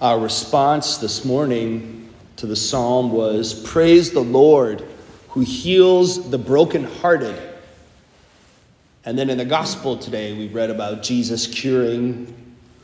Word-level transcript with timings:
Our 0.00 0.18
response 0.18 0.96
this 0.96 1.26
morning 1.26 2.08
to 2.36 2.46
the 2.46 2.56
psalm 2.56 3.12
was 3.12 3.52
Praise 3.52 4.10
the 4.12 4.22
Lord 4.22 4.82
who 5.28 5.40
heals 5.40 6.30
the 6.30 6.38
brokenhearted. 6.38 7.38
And 9.04 9.18
then 9.18 9.28
in 9.28 9.36
the 9.36 9.44
gospel 9.44 9.98
today, 9.98 10.32
we 10.32 10.48
read 10.48 10.70
about 10.70 11.02
Jesus 11.02 11.46
curing 11.46 12.34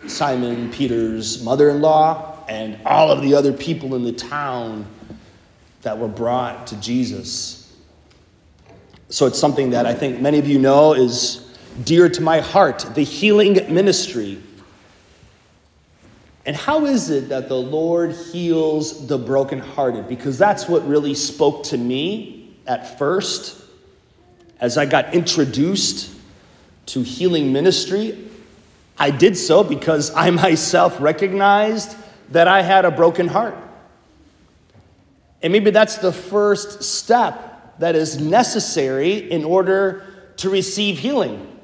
Simon 0.06 0.70
Peter's 0.70 1.42
mother 1.42 1.70
in 1.70 1.80
law 1.80 2.36
and 2.50 2.79
all 2.84 3.10
of 3.10 3.22
the 3.22 3.32
other 3.32 3.54
people 3.54 3.94
in 3.94 4.04
the 4.04 4.12
town 4.12 4.86
that 5.80 5.96
were 5.96 6.08
brought 6.08 6.66
to 6.66 6.76
Jesus. 6.82 7.74
So 9.08 9.24
it's 9.24 9.38
something 9.38 9.70
that 9.70 9.86
I 9.86 9.94
think 9.94 10.20
many 10.20 10.38
of 10.38 10.46
you 10.46 10.58
know 10.58 10.92
is 10.92 11.56
dear 11.82 12.10
to 12.10 12.20
my 12.20 12.40
heart 12.40 12.84
the 12.94 13.04
healing 13.04 13.54
ministry 13.72 14.42
and 16.46 16.55
how 16.55 16.86
is 16.86 17.10
it 17.10 17.30
that 17.30 17.48
the 17.48 17.56
Lord 17.56 18.12
heals 18.12 19.09
the 19.09 19.18
brokenhearted? 19.18 20.06
Because 20.09 20.38
that's 20.38 20.69
what 20.69 20.86
really 20.86 21.14
spoke 21.14 21.64
to 21.64 21.77
me 21.77 22.56
at 22.69 22.98
first 22.98 23.60
as 24.60 24.78
I 24.78 24.86
got 24.86 25.12
introduced 25.12 26.14
to 26.86 27.02
healing 27.02 27.52
ministry. 27.52 28.28
I 28.96 29.10
did 29.10 29.36
so 29.36 29.64
because 29.64 30.14
I 30.14 30.30
myself 30.30 31.00
recognized 31.00 31.96
that 32.30 32.47
I 32.47 32.62
had 32.62 32.84
a 32.84 32.92
broken 32.92 33.27
heart. 33.27 33.56
And 35.42 35.52
maybe 35.52 35.70
that's 35.70 35.97
the 35.97 36.12
first 36.12 36.84
step 36.84 37.78
that 37.80 37.97
is 37.97 38.20
necessary 38.20 39.30
in 39.30 39.44
order 39.44 40.05
to 40.38 40.48
receive 40.48 40.98
healing. 40.98 41.58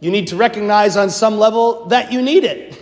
You 0.00 0.10
need 0.10 0.28
to 0.28 0.36
recognize 0.36 0.96
on 0.96 1.10
some 1.10 1.38
level 1.38 1.86
that 1.86 2.10
you 2.10 2.22
need 2.22 2.44
it. 2.44 2.78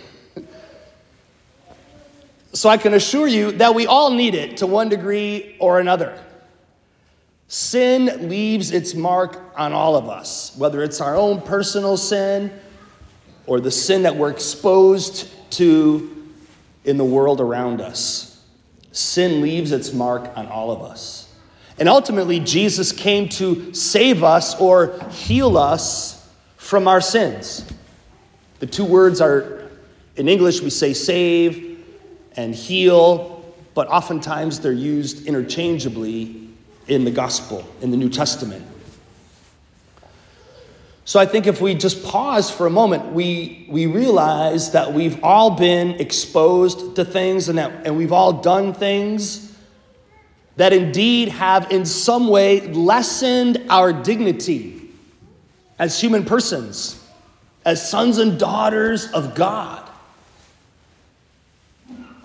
So 2.53 2.69
I 2.69 2.77
can 2.77 2.93
assure 2.93 3.27
you 3.27 3.53
that 3.53 3.75
we 3.75 3.87
all 3.87 4.11
need 4.11 4.35
it 4.35 4.57
to 4.57 4.67
one 4.67 4.89
degree 4.89 5.55
or 5.59 5.79
another. 5.79 6.21
Sin 7.47 8.29
leaves 8.29 8.71
its 8.71 8.93
mark 8.93 9.37
on 9.57 9.73
all 9.73 9.95
of 9.95 10.09
us, 10.09 10.55
whether 10.57 10.83
it's 10.83 11.01
our 11.01 11.15
own 11.15 11.41
personal 11.41 11.97
sin 11.97 12.51
or 13.45 13.59
the 13.59 13.71
sin 13.71 14.03
that 14.03 14.15
we're 14.15 14.31
exposed 14.31 15.29
to 15.51 16.29
in 16.85 16.97
the 16.97 17.05
world 17.05 17.41
around 17.41 17.81
us. 17.81 18.41
Sin 18.91 19.41
leaves 19.41 19.71
its 19.71 19.93
mark 19.93 20.29
on 20.35 20.47
all 20.47 20.71
of 20.71 20.81
us. 20.81 21.29
And 21.79 21.87
ultimately, 21.89 22.39
Jesus 22.39 22.91
came 22.91 23.29
to 23.29 23.73
save 23.73 24.23
us 24.23 24.59
or 24.59 24.99
heal 25.09 25.57
us 25.57 26.29
from 26.57 26.87
our 26.87 27.01
sins. 27.01 27.65
The 28.59 28.67
two 28.67 28.85
words 28.85 29.19
are, 29.21 29.69
in 30.15 30.27
English, 30.27 30.61
we 30.61 30.69
say 30.69 30.93
save 30.93 31.70
and 32.35 32.55
heal, 32.55 33.43
but 33.73 33.87
oftentimes 33.87 34.59
they're 34.59 34.71
used 34.71 35.27
interchangeably 35.27 36.49
in 36.87 37.05
the 37.05 37.11
gospel, 37.11 37.67
in 37.81 37.91
the 37.91 37.97
New 37.97 38.09
Testament. 38.09 38.65
So 41.03 41.19
I 41.19 41.25
think 41.25 41.47
if 41.47 41.59
we 41.59 41.75
just 41.75 42.03
pause 42.05 42.49
for 42.49 42.67
a 42.67 42.69
moment, 42.69 43.11
we, 43.11 43.65
we 43.69 43.85
realize 43.85 44.71
that 44.71 44.93
we've 44.93 45.21
all 45.23 45.51
been 45.51 45.91
exposed 45.99 46.95
to 46.95 47.03
things 47.03 47.49
and, 47.49 47.57
that, 47.57 47.85
and 47.85 47.97
we've 47.97 48.13
all 48.13 48.33
done 48.33 48.73
things 48.73 49.53
that 50.55 50.73
indeed 50.73 51.29
have 51.29 51.71
in 51.71 51.85
some 51.85 52.29
way 52.29 52.61
lessened 52.67 53.65
our 53.69 53.91
dignity 53.91 54.89
as 55.79 55.99
human 55.99 56.23
persons, 56.23 57.03
as 57.65 57.89
sons 57.89 58.17
and 58.17 58.39
daughters 58.39 59.11
of 59.11 59.33
God. 59.33 59.90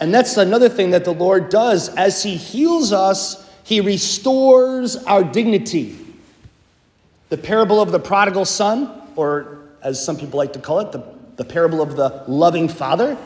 And 0.00 0.12
that's 0.12 0.36
another 0.36 0.69
thing 0.69 0.91
that 0.91 1.05
the 1.05 1.14
Lord 1.14 1.48
does. 1.48 1.89
As 1.94 2.22
He 2.22 2.36
heals 2.36 2.92
us, 2.92 3.48
He 3.64 3.80
restores 3.80 4.96
our 4.96 5.24
dignity. 5.24 5.98
The 7.29 7.39
parable 7.39 7.80
of 7.80 7.90
the 7.90 7.98
prodigal 7.98 8.45
son, 8.45 8.90
or 9.17 9.58
as 9.83 10.05
some 10.05 10.17
people 10.17 10.39
like 10.39 10.52
to 10.52 10.58
call 10.58 10.80
it, 10.80 10.92
the, 10.92 11.02
the 11.36 11.45
parable 11.45 11.83
of 11.83 11.96
the 11.96 12.24
loving 12.29 12.68
father. 12.68 13.17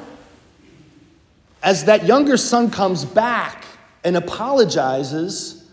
As 1.62 1.84
that 1.84 2.06
younger 2.06 2.36
son 2.36 2.70
comes 2.70 3.04
back 3.04 3.64
and 4.04 4.16
apologizes, 4.16 5.68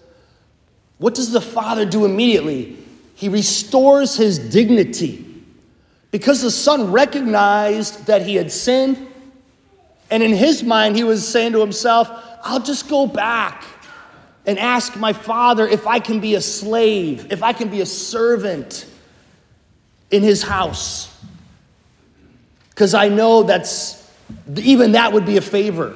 what 0.97 1.16
does 1.16 1.31
the 1.31 1.41
father 1.41 1.86
do 1.86 2.06
immediately? 2.06 2.78
He 3.16 3.30
restores 3.30 4.16
his 4.16 4.38
dignity. 4.38 5.24
Because 6.12 6.41
the 6.41 6.52
son 6.52 6.91
recognized 6.91 8.07
that 8.07 8.22
he 8.22 8.36
had 8.36 8.52
sinned, 8.52 9.06
and 10.09 10.23
in 10.23 10.31
his 10.31 10.63
mind, 10.63 10.95
he 10.95 11.03
was 11.03 11.28
saying 11.28 11.51
to 11.53 11.59
himself, 11.59 12.09
I'll 12.44 12.62
just 12.62 12.90
go 12.90 13.07
back 13.07 13.66
and 14.45 14.57
ask 14.57 14.95
my 14.95 15.12
father 15.12 15.68
if 15.68 15.85
I 15.85 16.00
can 16.00 16.19
be 16.19 16.35
a 16.35 16.41
slave, 16.41 17.31
if 17.31 17.44
I 17.44 17.51
can 17.51 17.69
be 17.69 17.81
a 17.81 17.85
servant 17.85 18.85
in 20.09 20.23
his 20.23 20.41
house. 20.41 21.13
Because 22.69 22.94
I 22.94 23.09
know 23.09 23.44
that's, 23.44 24.09
even 24.56 24.94
that 24.94 25.12
would 25.12 25.25
be 25.25 25.35
a 25.38 25.41
favor. 25.41 25.95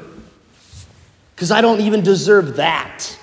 Because 1.36 1.52
I 1.52 1.62
don't 1.62 1.80
even 1.80 2.04
deserve 2.04 2.58
that. 2.58 3.18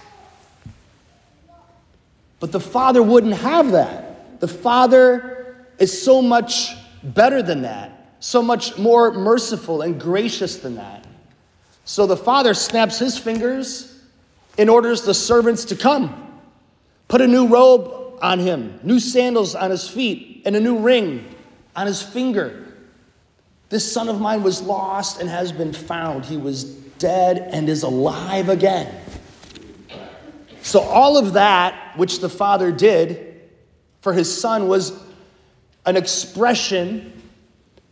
But 2.40 2.52
the 2.52 2.60
father 2.60 3.02
wouldn't 3.02 3.34
have 3.34 3.72
that. 3.72 4.40
The 4.40 4.48
father 4.48 5.66
is 5.78 6.02
so 6.02 6.22
much 6.22 6.74
better 7.02 7.42
than 7.42 7.62
that 7.62 7.97
so 8.20 8.42
much 8.42 8.78
more 8.78 9.12
merciful 9.12 9.82
and 9.82 10.00
gracious 10.00 10.56
than 10.56 10.76
that. 10.76 11.06
So 11.84 12.06
the 12.06 12.16
father 12.16 12.54
snaps 12.54 12.98
his 12.98 13.16
fingers 13.16 13.98
and 14.58 14.68
orders 14.68 15.02
the 15.02 15.14
servants 15.14 15.66
to 15.66 15.76
come. 15.76 16.40
Put 17.06 17.20
a 17.20 17.26
new 17.26 17.46
robe 17.46 18.18
on 18.20 18.38
him, 18.38 18.78
new 18.82 19.00
sandals 19.00 19.54
on 19.54 19.70
his 19.70 19.88
feet, 19.88 20.42
and 20.44 20.56
a 20.56 20.60
new 20.60 20.78
ring 20.78 21.34
on 21.74 21.86
his 21.86 22.02
finger. 22.02 22.74
This 23.68 23.90
son 23.90 24.08
of 24.08 24.20
mine 24.20 24.42
was 24.42 24.60
lost 24.60 25.20
and 25.20 25.28
has 25.28 25.52
been 25.52 25.72
found. 25.72 26.24
He 26.24 26.36
was 26.36 26.64
dead 26.64 27.38
and 27.38 27.68
is 27.68 27.82
alive 27.82 28.48
again. 28.48 28.92
So, 30.62 30.80
all 30.80 31.16
of 31.16 31.34
that 31.34 31.96
which 31.96 32.18
the 32.20 32.28
father 32.28 32.72
did 32.72 33.40
for 34.00 34.12
his 34.12 34.40
son 34.40 34.68
was 34.68 34.92
an 35.86 35.96
expression 35.96 37.17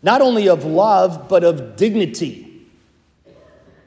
not 0.07 0.23
only 0.23 0.49
of 0.49 0.65
love, 0.65 1.29
but 1.29 1.43
of 1.43 1.75
dignity. 1.75 2.65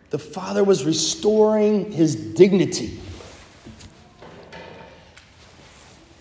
The 0.09 0.19
Father 0.19 0.65
was 0.65 0.83
restoring 0.83 1.93
his 1.93 2.13
dignity. 2.13 2.99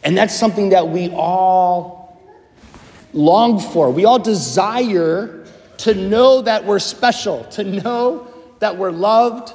And 0.04 0.16
that's 0.16 0.38
something 0.38 0.68
that 0.68 0.88
we 0.88 1.10
all 1.10 2.16
long 3.12 3.58
for. 3.58 3.90
We 3.90 4.04
all 4.04 4.20
desire 4.20 5.44
to 5.78 5.94
know 5.94 6.42
that 6.42 6.64
we're 6.64 6.78
special, 6.78 7.42
to 7.46 7.64
know 7.64 8.28
that 8.60 8.76
we're 8.76 8.92
loved, 8.92 9.52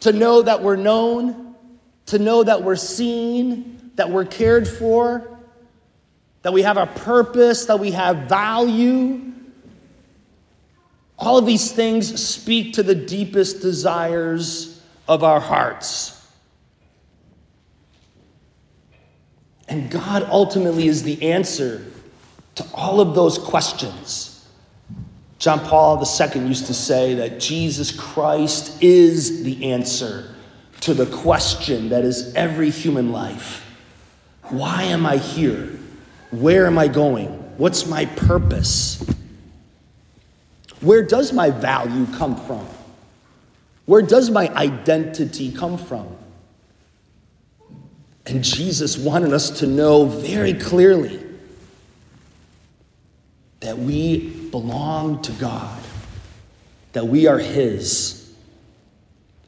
to 0.00 0.12
know 0.12 0.40
that 0.40 0.62
we're 0.62 0.76
known, 0.76 1.56
to 2.06 2.20
know 2.20 2.44
that 2.44 2.62
we're 2.62 2.76
seen, 2.76 3.90
that 3.96 4.08
we're 4.08 4.24
cared 4.24 4.68
for, 4.68 5.36
that 6.42 6.52
we 6.52 6.62
have 6.62 6.76
a 6.76 6.86
purpose, 6.86 7.64
that 7.64 7.80
we 7.80 7.90
have 7.90 8.28
value. 8.28 9.32
All 11.18 11.36
of 11.36 11.46
these 11.46 11.72
things 11.72 12.24
speak 12.24 12.74
to 12.74 12.82
the 12.82 12.94
deepest 12.94 13.60
desires 13.60 14.80
of 15.08 15.24
our 15.24 15.40
hearts. 15.40 16.14
And 19.68 19.90
God 19.90 20.26
ultimately 20.30 20.86
is 20.86 21.02
the 21.02 21.30
answer 21.30 21.84
to 22.54 22.66
all 22.72 23.00
of 23.00 23.14
those 23.14 23.36
questions. 23.36 24.48
John 25.38 25.60
Paul 25.60 25.98
II 25.98 26.46
used 26.46 26.66
to 26.66 26.74
say 26.74 27.14
that 27.14 27.38
Jesus 27.38 27.92
Christ 27.92 28.82
is 28.82 29.44
the 29.44 29.72
answer 29.72 30.34
to 30.80 30.94
the 30.94 31.06
question 31.06 31.88
that 31.90 32.04
is 32.04 32.34
every 32.34 32.70
human 32.70 33.12
life 33.12 33.64
Why 34.48 34.84
am 34.84 35.04
I 35.04 35.18
here? 35.18 35.68
Where 36.30 36.66
am 36.66 36.78
I 36.78 36.88
going? 36.88 37.28
What's 37.58 37.86
my 37.86 38.06
purpose? 38.06 39.04
Where 40.80 41.02
does 41.02 41.32
my 41.32 41.50
value 41.50 42.06
come 42.16 42.36
from? 42.46 42.66
Where 43.86 44.02
does 44.02 44.30
my 44.30 44.48
identity 44.54 45.50
come 45.50 45.78
from? 45.78 46.08
And 48.26 48.44
Jesus 48.44 48.98
wanted 48.98 49.32
us 49.32 49.60
to 49.60 49.66
know 49.66 50.04
very 50.04 50.52
clearly 50.52 51.24
that 53.60 53.78
we 53.78 54.28
belong 54.50 55.22
to 55.22 55.32
God, 55.32 55.80
that 56.92 57.06
we 57.06 57.26
are 57.26 57.38
His. 57.38 58.30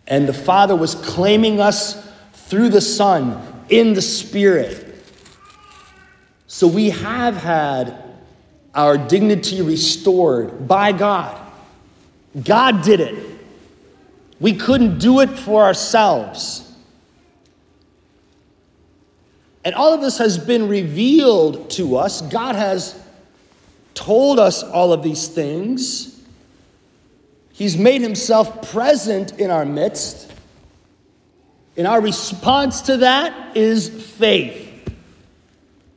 And 0.06 0.27
the 0.27 0.35
Father 0.35 0.75
was 0.75 0.94
claiming 0.94 1.61
us 1.61 2.11
through 2.32 2.71
the 2.71 2.81
Son 2.81 3.41
in 3.69 3.93
the 3.93 4.03
Spirit. 4.03 4.87
So 6.47 6.67
we 6.67 6.91
have 6.91 7.37
had 7.37 8.10
our 8.75 8.96
dignity 8.96 9.62
restored 9.62 10.69
by 10.69 10.93
God. 10.93 11.38
God 12.44 12.82
did 12.82 13.00
it. 13.00 13.38
We 14.38 14.55
couldn't 14.55 14.99
do 14.99 15.20
it 15.20 15.31
for 15.31 15.62
ourselves. 15.62 16.67
And 19.64 19.75
all 19.75 19.93
of 19.93 20.00
this 20.00 20.19
has 20.19 20.38
been 20.38 20.69
revealed 20.69 21.70
to 21.70 21.96
us. 21.96 22.22
God 22.22 22.55
has 22.55 22.99
told 23.93 24.38
us 24.38 24.62
all 24.62 24.93
of 24.93 25.02
these 25.02 25.28
things. 25.28 26.22
He's 27.52 27.76
made 27.76 28.00
himself 28.00 28.70
present 28.72 29.38
in 29.38 29.50
our 29.50 29.67
midst. 29.67 30.32
And 31.76 31.87
our 31.87 32.00
response 32.00 32.82
to 32.82 32.99
that 32.99 33.56
is 33.56 33.88
faith. 33.88 34.69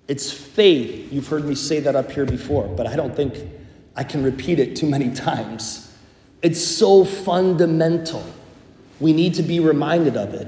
It's 0.07 0.31
faith. 0.31 1.11
You've 1.11 1.27
heard 1.27 1.45
me 1.45 1.55
say 1.55 1.79
that 1.79 1.95
up 1.95 2.11
here 2.11 2.25
before, 2.25 2.67
but 2.67 2.87
I 2.87 2.95
don't 2.95 3.15
think 3.15 3.35
I 3.95 4.03
can 4.03 4.23
repeat 4.23 4.59
it 4.59 4.75
too 4.75 4.87
many 4.87 5.11
times. 5.15 5.95
It's 6.41 6.63
so 6.63 7.05
fundamental. 7.05 8.25
We 8.99 9.13
need 9.13 9.35
to 9.35 9.43
be 9.43 9.59
reminded 9.59 10.17
of 10.17 10.33
it. 10.33 10.47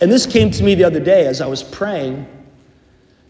And 0.00 0.12
this 0.12 0.26
came 0.26 0.50
to 0.52 0.62
me 0.62 0.74
the 0.74 0.84
other 0.84 1.00
day 1.00 1.26
as 1.26 1.40
I 1.40 1.46
was 1.46 1.62
praying. 1.62 2.26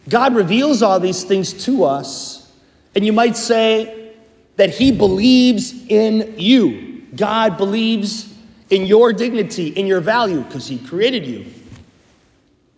God 0.09 0.35
reveals 0.35 0.83
all 0.83 1.01
these 1.01 1.25
things 1.25 1.65
to 1.65 1.85
us, 1.85 2.53
and 2.95 3.05
you 3.05 3.13
might 3.13 3.37
say 3.37 4.13
that 4.57 4.71
He 4.71 4.93
believes 4.93 5.73
in 5.89 6.35
you. 6.39 7.05
God 7.15 7.57
believes 7.57 8.33
in 8.71 8.87
your 8.87 9.13
dignity, 9.13 9.69
in 9.69 9.87
your 9.87 10.01
value, 10.01 10.41
because 10.43 10.67
He 10.67 10.79
created 10.79 11.27
you. 11.27 11.47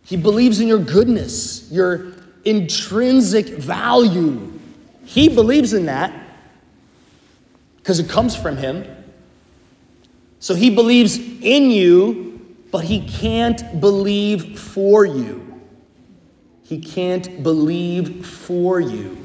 He 0.05 0.17
believes 0.17 0.61
in 0.61 0.69
your 0.69 0.79
goodness, 0.79 1.71
your 1.71 2.13
intrinsic 2.45 3.47
value. 3.47 4.53
He 5.05 5.29
believes 5.29 5.73
in 5.73 5.87
that 5.87 6.13
because 7.79 8.01
it 8.01 8.09
comes 8.09 8.37
from 8.37 8.57
Him. 8.57 8.85
So 10.41 10.55
He 10.55 10.71
believes 10.71 11.17
in 11.17 11.71
you, 11.71 12.57
but 12.71 12.85
He 12.85 13.01
can't 13.09 13.81
believe 13.81 14.59
for 14.59 15.05
you. 15.05 15.45
He 16.65 16.79
can't 16.79 17.43
believe 17.43 18.27
for 18.27 18.79
you. 18.79 19.17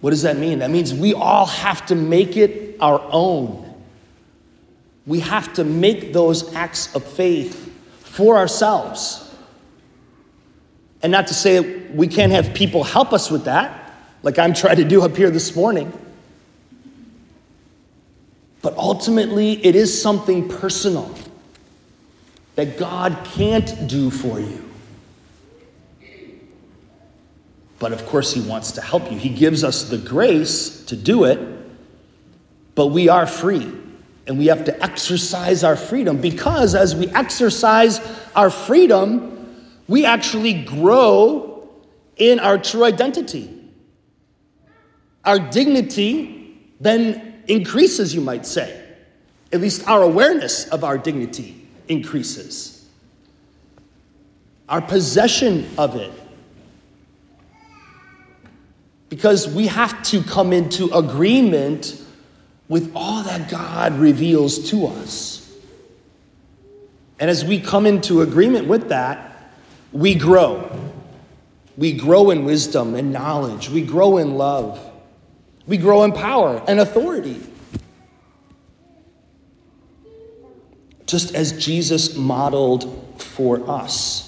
What 0.00 0.10
does 0.10 0.22
that 0.22 0.36
mean? 0.36 0.58
That 0.58 0.70
means 0.70 0.92
we 0.92 1.14
all 1.14 1.46
have 1.46 1.86
to 1.86 1.94
make 1.94 2.36
it 2.36 2.76
our 2.80 3.00
own. 3.10 3.62
We 5.06 5.20
have 5.20 5.52
to 5.54 5.64
make 5.64 6.12
those 6.12 6.54
acts 6.54 6.94
of 6.94 7.04
faith 7.04 7.72
for 8.02 8.36
ourselves. 8.36 9.25
And 11.02 11.12
not 11.12 11.26
to 11.28 11.34
say 11.34 11.60
we 11.88 12.08
can't 12.08 12.32
have 12.32 12.54
people 12.54 12.84
help 12.84 13.12
us 13.12 13.30
with 13.30 13.44
that, 13.44 13.94
like 14.22 14.38
I'm 14.38 14.54
trying 14.54 14.76
to 14.76 14.84
do 14.84 15.02
up 15.02 15.16
here 15.16 15.30
this 15.30 15.54
morning. 15.54 15.92
But 18.62 18.76
ultimately, 18.76 19.64
it 19.64 19.76
is 19.76 20.00
something 20.00 20.48
personal 20.48 21.14
that 22.56 22.78
God 22.78 23.16
can't 23.34 23.86
do 23.86 24.10
for 24.10 24.40
you. 24.40 24.64
But 27.78 27.92
of 27.92 28.06
course, 28.06 28.32
He 28.32 28.40
wants 28.40 28.72
to 28.72 28.80
help 28.80 29.12
you. 29.12 29.18
He 29.18 29.28
gives 29.28 29.62
us 29.62 29.88
the 29.88 29.98
grace 29.98 30.84
to 30.86 30.96
do 30.96 31.24
it, 31.24 31.38
but 32.74 32.86
we 32.86 33.08
are 33.08 33.26
free. 33.26 33.70
And 34.26 34.38
we 34.38 34.46
have 34.46 34.64
to 34.64 34.82
exercise 34.82 35.62
our 35.62 35.76
freedom 35.76 36.20
because 36.20 36.74
as 36.74 36.96
we 36.96 37.06
exercise 37.10 38.00
our 38.34 38.50
freedom, 38.50 39.35
we 39.88 40.04
actually 40.04 40.64
grow 40.64 41.68
in 42.16 42.40
our 42.40 42.58
true 42.58 42.84
identity. 42.84 43.52
Our 45.24 45.38
dignity 45.38 46.58
then 46.80 47.42
increases, 47.48 48.14
you 48.14 48.20
might 48.20 48.46
say. 48.46 48.82
At 49.52 49.60
least 49.60 49.86
our 49.88 50.02
awareness 50.02 50.68
of 50.68 50.84
our 50.84 50.98
dignity 50.98 51.66
increases. 51.88 52.88
Our 54.68 54.80
possession 54.80 55.68
of 55.78 55.96
it. 55.96 56.12
Because 59.08 59.46
we 59.48 59.68
have 59.68 60.02
to 60.04 60.22
come 60.22 60.52
into 60.52 60.92
agreement 60.92 62.02
with 62.68 62.90
all 62.96 63.22
that 63.22 63.48
God 63.48 63.94
reveals 63.94 64.70
to 64.70 64.86
us. 64.88 65.42
And 67.20 67.30
as 67.30 67.44
we 67.44 67.60
come 67.60 67.86
into 67.86 68.22
agreement 68.22 68.66
with 68.66 68.88
that, 68.88 69.35
we 69.92 70.14
grow. 70.14 70.70
We 71.76 71.92
grow 71.92 72.30
in 72.30 72.44
wisdom 72.44 72.94
and 72.94 73.12
knowledge. 73.12 73.68
We 73.68 73.82
grow 73.82 74.18
in 74.18 74.36
love. 74.36 74.80
We 75.66 75.76
grow 75.76 76.04
in 76.04 76.12
power 76.12 76.62
and 76.66 76.80
authority. 76.80 77.40
Just 81.06 81.34
as 81.34 81.64
Jesus 81.64 82.16
modeled 82.16 83.20
for 83.20 83.68
us. 83.68 84.26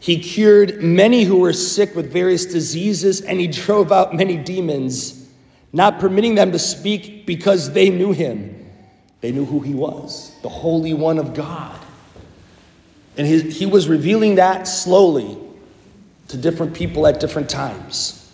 He 0.00 0.18
cured 0.20 0.82
many 0.82 1.24
who 1.24 1.38
were 1.38 1.52
sick 1.52 1.96
with 1.96 2.12
various 2.12 2.46
diseases, 2.46 3.22
and 3.22 3.40
he 3.40 3.48
drove 3.48 3.90
out 3.90 4.14
many 4.14 4.36
demons, 4.36 5.28
not 5.72 5.98
permitting 5.98 6.36
them 6.36 6.52
to 6.52 6.58
speak 6.58 7.26
because 7.26 7.72
they 7.72 7.90
knew 7.90 8.12
him. 8.12 8.70
They 9.20 9.32
knew 9.32 9.44
who 9.44 9.60
he 9.60 9.74
was, 9.74 10.32
the 10.42 10.48
Holy 10.48 10.94
One 10.94 11.18
of 11.18 11.34
God. 11.34 11.85
And 13.16 13.26
he, 13.26 13.40
he 13.50 13.66
was 13.66 13.88
revealing 13.88 14.36
that 14.36 14.68
slowly 14.68 15.38
to 16.28 16.36
different 16.36 16.74
people 16.74 17.06
at 17.06 17.20
different 17.20 17.48
times. 17.48 18.32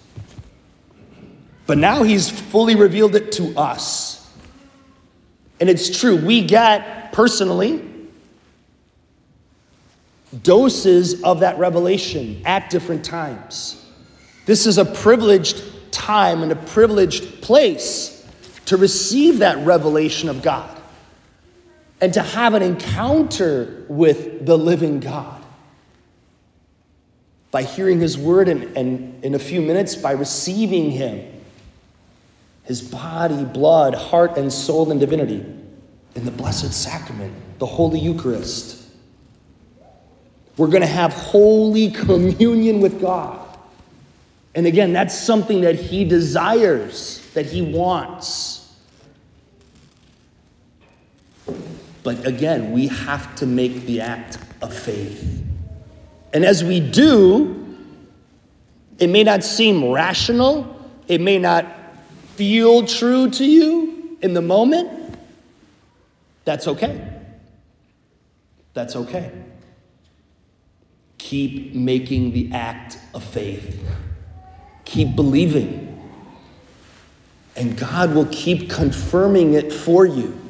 But 1.66 1.78
now 1.78 2.02
he's 2.02 2.28
fully 2.28 2.74
revealed 2.74 3.14
it 3.14 3.32
to 3.32 3.56
us. 3.56 4.30
And 5.60 5.70
it's 5.70 5.98
true, 5.98 6.16
we 6.16 6.44
get 6.44 7.12
personally 7.12 7.88
doses 10.42 11.22
of 11.22 11.40
that 11.40 11.58
revelation 11.58 12.42
at 12.44 12.70
different 12.70 13.04
times. 13.04 13.84
This 14.46 14.66
is 14.66 14.78
a 14.78 14.84
privileged 14.84 15.62
time 15.92 16.42
and 16.42 16.50
a 16.50 16.56
privileged 16.56 17.42
place 17.42 18.26
to 18.64 18.76
receive 18.76 19.38
that 19.38 19.64
revelation 19.64 20.28
of 20.28 20.42
God 20.42 20.71
and 22.02 22.12
to 22.14 22.20
have 22.20 22.54
an 22.54 22.62
encounter 22.62 23.86
with 23.88 24.44
the 24.44 24.58
living 24.58 24.98
God. 24.98 25.40
By 27.52 27.62
hearing 27.62 28.00
his 28.00 28.18
word 28.18 28.48
and, 28.48 28.76
and 28.76 29.24
in 29.24 29.36
a 29.36 29.38
few 29.38 29.62
minutes, 29.62 29.94
by 29.94 30.10
receiving 30.10 30.90
him, 30.90 31.24
his 32.64 32.82
body, 32.82 33.44
blood, 33.44 33.94
heart, 33.94 34.36
and 34.36 34.52
soul 34.52 34.90
and 34.90 34.98
divinity 34.98 35.46
in 36.16 36.24
the 36.24 36.30
Blessed 36.32 36.72
Sacrament, 36.72 37.32
the 37.60 37.66
Holy 37.66 38.00
Eucharist. 38.00 38.82
We're 40.56 40.68
going 40.68 40.82
to 40.82 40.86
have 40.86 41.12
holy 41.12 41.92
communion 41.92 42.80
with 42.80 43.00
God. 43.00 43.38
And 44.56 44.66
again, 44.66 44.92
that's 44.92 45.16
something 45.16 45.60
that 45.60 45.76
he 45.76 46.04
desires, 46.04 47.24
that 47.34 47.46
he 47.46 47.62
wants. 47.62 48.61
But 52.02 52.26
again, 52.26 52.72
we 52.72 52.88
have 52.88 53.34
to 53.36 53.46
make 53.46 53.86
the 53.86 54.00
act 54.00 54.38
of 54.60 54.74
faith. 54.74 55.44
And 56.32 56.44
as 56.44 56.64
we 56.64 56.80
do, 56.80 57.76
it 58.98 59.08
may 59.08 59.22
not 59.22 59.44
seem 59.44 59.90
rational, 59.90 60.76
it 61.06 61.20
may 61.20 61.38
not 61.38 61.66
feel 62.34 62.86
true 62.86 63.30
to 63.30 63.44
you 63.44 64.16
in 64.22 64.34
the 64.34 64.42
moment. 64.42 65.16
That's 66.44 66.66
okay. 66.66 67.08
That's 68.74 68.96
okay. 68.96 69.30
Keep 71.18 71.74
making 71.74 72.32
the 72.32 72.50
act 72.52 72.98
of 73.14 73.22
faith. 73.22 73.80
Keep 74.84 75.14
believing. 75.14 75.88
And 77.54 77.76
God 77.76 78.14
will 78.14 78.26
keep 78.32 78.70
confirming 78.70 79.54
it 79.54 79.72
for 79.72 80.06
you 80.06 80.41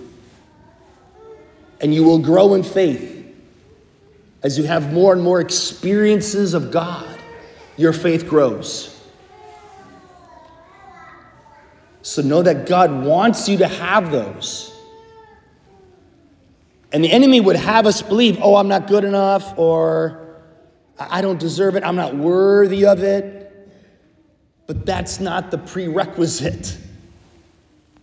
and 1.82 1.92
you 1.92 2.04
will 2.04 2.18
grow 2.18 2.54
in 2.54 2.62
faith. 2.62 3.10
As 4.42 4.56
you 4.56 4.64
have 4.64 4.92
more 4.92 5.12
and 5.12 5.22
more 5.22 5.40
experiences 5.40 6.54
of 6.54 6.70
God, 6.70 7.18
your 7.76 7.92
faith 7.92 8.28
grows. 8.28 8.88
So 12.02 12.22
know 12.22 12.42
that 12.42 12.66
God 12.66 13.04
wants 13.04 13.48
you 13.48 13.58
to 13.58 13.68
have 13.68 14.10
those. 14.10 14.68
And 16.92 17.02
the 17.02 17.10
enemy 17.10 17.40
would 17.40 17.56
have 17.56 17.86
us 17.86 18.02
believe, 18.02 18.38
oh, 18.40 18.56
I'm 18.56 18.68
not 18.68 18.86
good 18.86 19.04
enough, 19.04 19.56
or 19.58 20.36
I 20.98 21.20
don't 21.20 21.38
deserve 21.38 21.74
it, 21.76 21.84
I'm 21.84 21.96
not 21.96 22.14
worthy 22.14 22.86
of 22.86 23.02
it. 23.02 23.38
But 24.66 24.86
that's 24.86 25.20
not 25.20 25.50
the 25.50 25.58
prerequisite. 25.58 26.78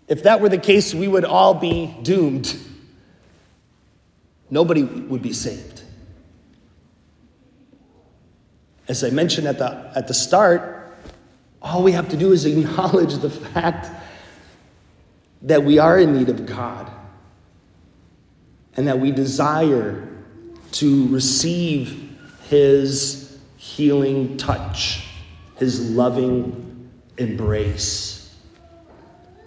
If 0.07 0.23
that 0.23 0.41
were 0.41 0.49
the 0.49 0.57
case, 0.57 0.93
we 0.93 1.07
would 1.07 1.25
all 1.25 1.53
be 1.53 1.95
doomed 2.01 2.57
nobody 4.49 4.83
would 4.83 5.21
be 5.21 5.33
saved. 5.33 5.83
As 8.87 9.03
I 9.03 9.11
mentioned 9.11 9.47
at 9.47 9.59
the, 9.59 9.91
at 9.95 10.07
the 10.07 10.13
start, 10.13 10.97
all 11.61 11.83
we 11.83 11.91
have 11.91 12.09
to 12.09 12.17
do 12.17 12.31
is 12.31 12.45
acknowledge 12.45 13.15
the 13.17 13.29
fact 13.29 13.89
that 15.43 15.63
we 15.63 15.77
are 15.77 15.99
in 15.99 16.17
need 16.17 16.29
of 16.29 16.45
God 16.45 16.91
and 18.75 18.87
that 18.87 18.99
we 18.99 19.11
desire 19.11 20.07
to 20.71 21.07
receive 21.09 22.17
His 22.49 23.37
healing 23.57 24.37
touch, 24.37 25.05
His 25.57 25.91
loving 25.91 26.89
embrace. 27.17 28.35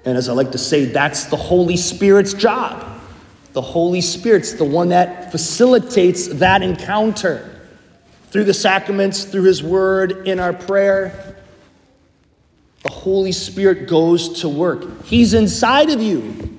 And 0.04 0.18
as 0.18 0.28
I 0.28 0.32
like 0.32 0.52
to 0.52 0.59
say, 0.59 0.85
that's 0.85 1.25
the 1.25 1.37
Holy 1.37 1.76
Spirit's 1.76 2.35
job. 2.35 3.01
The 3.52 3.62
Holy 3.62 4.00
Spirit's 4.00 4.54
the 4.54 4.64
one 4.64 4.88
that 4.90 5.30
facilitates 5.30 6.28
that 6.28 6.62
encounter 6.62 7.61
through 8.30 8.44
the 8.44 8.54
sacraments, 8.54 9.25
through 9.25 9.44
His 9.44 9.62
Word, 9.62 10.26
in 10.26 10.40
our 10.40 10.54
prayer. 10.54 11.37
The 12.82 12.92
Holy 12.92 13.32
Spirit 13.32 13.88
goes 13.88 14.40
to 14.40 14.49
work. 14.49 15.04
He's 15.04 15.35
inside 15.35 15.90
of 15.90 16.00
you. 16.00 16.59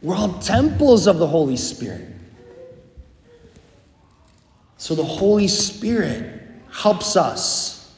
We're 0.00 0.14
all 0.14 0.38
temples 0.38 1.06
of 1.06 1.18
the 1.18 1.26
Holy 1.26 1.56
Spirit. 1.56 2.08
So 4.76 4.94
the 4.94 5.02
Holy 5.02 5.48
Spirit 5.48 6.42
helps 6.70 7.16
us 7.16 7.92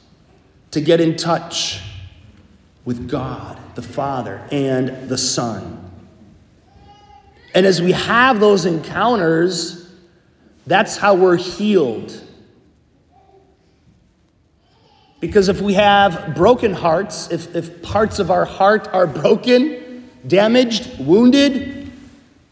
to 0.71 0.81
get 0.81 1.01
in 1.01 1.15
touch 1.15 1.81
with 2.85 3.09
God, 3.09 3.59
the 3.75 3.81
Father, 3.81 4.47
and 4.51 5.09
the 5.09 5.17
Son. 5.17 5.86
And 7.53 7.65
as 7.65 7.81
we 7.81 7.91
have 7.93 8.39
those 8.39 8.65
encounters, 8.65 9.89
that's 10.65 10.97
how 10.97 11.15
we're 11.15 11.37
healed. 11.37 12.23
Because 15.19 15.49
if 15.49 15.61
we 15.61 15.73
have 15.73 16.35
broken 16.35 16.73
hearts, 16.73 17.31
if, 17.31 17.55
if 17.55 17.81
parts 17.81 18.19
of 18.19 18.29
our 18.29 18.45
heart 18.45 18.87
are 18.89 19.07
broken, 19.07 20.09
damaged, 20.27 20.99
wounded, 20.99 21.91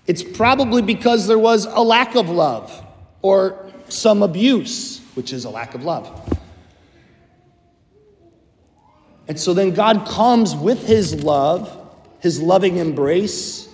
it's 0.07 0.23
probably 0.23 0.81
because 0.81 1.27
there 1.27 1.39
was 1.39 1.65
a 1.65 1.81
lack 1.81 2.15
of 2.15 2.29
love 2.29 2.83
or 3.21 3.71
some 3.89 4.23
abuse, 4.23 5.01
which 5.13 5.33
is 5.33 5.45
a 5.45 5.49
lack 5.49 5.75
of 5.75 5.83
love. 5.83 6.39
And 9.27 9.39
so 9.39 9.53
then 9.53 9.73
God 9.73 10.07
comes 10.07 10.55
with 10.55 10.87
his 10.87 11.23
love, 11.23 11.75
his 12.19 12.41
loving 12.41 12.77
embrace, 12.77 13.67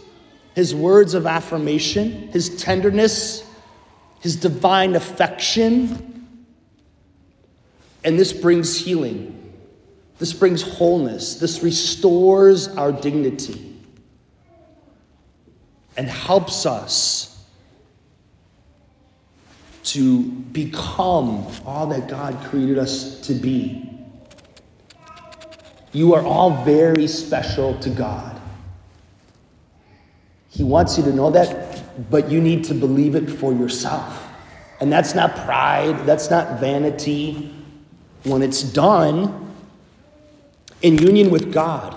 his 0.56 0.76
words 0.76 1.14
of 1.14 1.26
affirmation, 1.26 2.30
his 2.30 2.62
tenderness, 2.62 3.44
his 4.20 4.36
divine 4.36 4.96
affection 4.96 6.12
and 8.04 8.18
this 8.18 8.34
brings 8.34 8.78
healing. 8.78 9.38
This 10.18 10.34
brings 10.34 10.62
wholeness. 10.62 11.36
This 11.36 11.64
restores 11.64 12.68
our 12.70 12.92
dignity 12.92 13.80
and 15.98 16.08
helps 16.08 16.66
us 16.66 17.46
to 19.84 20.24
become 20.24 21.48
all 21.66 21.88
that 21.88 22.08
God 22.08 22.38
created 22.46 22.78
us 22.78 23.20
to 23.22 23.34
be. 23.34 23.88
You 25.92 26.14
are 26.14 26.24
all 26.24 26.64
very 26.64 27.08
special 27.08 27.78
to 27.80 27.90
God. 27.90 28.41
He 30.52 30.64
wants 30.64 30.98
you 30.98 31.04
to 31.06 31.14
know 31.14 31.32
that, 31.32 31.84
but 32.12 32.30
you 32.30 32.42
need 32.42 32.66
to 32.66 32.74
believe 32.74 33.16
it 33.16 33.30
for 33.30 33.54
yourself. 33.54 34.28
And 34.82 34.92
that's 34.92 35.16
not 35.16 35.36
pride, 35.46 36.06
that's 36.06 36.30
not 36.30 36.60
vanity 36.60 37.56
when 38.24 38.42
it's 38.42 38.62
done 38.62 39.54
in 40.82 40.98
union 40.98 41.30
with 41.32 41.54
God. 41.54 41.96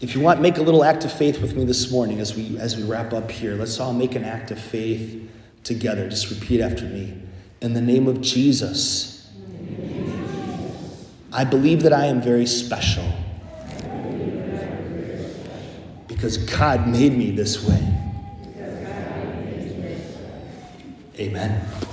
If 0.00 0.14
you 0.14 0.20
want, 0.20 0.40
make 0.40 0.58
a 0.58 0.62
little 0.62 0.84
act 0.84 1.04
of 1.04 1.12
faith 1.12 1.40
with 1.42 1.56
me 1.56 1.64
this 1.64 1.90
morning 1.90 2.20
as 2.20 2.34
we 2.34 2.56
as 2.58 2.76
we 2.76 2.84
wrap 2.84 3.12
up 3.12 3.30
here. 3.30 3.56
Let's 3.56 3.80
all 3.80 3.92
make 3.92 4.14
an 4.14 4.24
act 4.24 4.52
of 4.52 4.60
faith 4.60 5.28
together. 5.64 6.08
Just 6.08 6.30
repeat 6.30 6.60
after 6.60 6.84
me. 6.84 7.20
In 7.60 7.74
the 7.74 7.80
name 7.80 8.06
of 8.06 8.20
Jesus, 8.20 9.28
I 11.32 11.42
believe 11.42 11.82
that 11.82 11.92
I 11.92 12.06
am 12.06 12.22
very 12.22 12.46
special 12.46 13.12
because 16.18 16.36
God 16.36 16.88
made 16.88 17.16
me 17.16 17.30
this 17.30 17.64
way. 17.64 17.80
Amen. 21.20 21.87